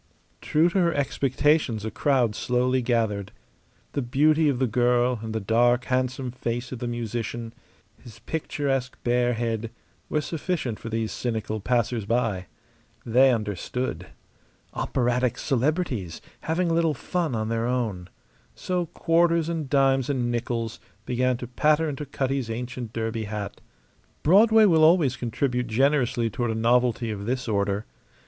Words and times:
True 0.41 0.67
to 0.69 0.79
her 0.79 0.93
expectations 0.95 1.85
a 1.85 1.91
crowd 1.91 2.33
slowly 2.33 2.81
gathered. 2.81 3.31
The 3.91 4.01
beauty 4.01 4.49
of 4.49 4.57
the 4.57 4.65
girl 4.65 5.19
and 5.21 5.31
the 5.31 5.39
dark, 5.39 5.85
handsome 5.85 6.31
face 6.31 6.71
of 6.71 6.79
the 6.79 6.87
musician, 6.87 7.53
his 8.01 8.17
picturesque 8.17 8.97
bare 9.03 9.33
head, 9.33 9.69
were 10.09 10.21
sufficient 10.21 10.79
for 10.79 10.89
these 10.89 11.11
cynical 11.11 11.59
passers 11.59 12.05
by. 12.05 12.47
They 13.05 13.31
understood. 13.31 14.07
Operatic 14.73 15.37
celebrities, 15.37 16.19
having 16.39 16.71
a 16.71 16.73
little 16.73 16.95
fun 16.95 17.35
on 17.35 17.49
their 17.49 17.67
own. 17.67 18.09
So 18.55 18.87
quarters 18.87 19.49
and 19.49 19.69
dimes 19.69 20.09
and 20.09 20.31
nickels 20.31 20.79
began 21.05 21.37
to 21.37 21.45
patter 21.45 21.87
into 21.87 22.07
Cutty's 22.07 22.49
ancient 22.49 22.91
derby 22.91 23.25
hat. 23.25 23.61
Broadway 24.23 24.65
will 24.65 24.83
always 24.83 25.15
contribute 25.15 25.67
generously 25.67 26.27
toward 26.27 26.49
a 26.49 26.55
novelty 26.55 27.11
of 27.11 27.27
this 27.27 27.47
order. 27.47 27.85